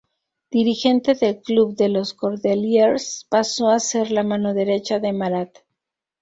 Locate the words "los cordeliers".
1.87-3.27